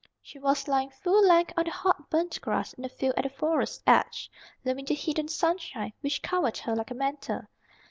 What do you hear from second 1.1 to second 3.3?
length on the hot burnt grass in the field at the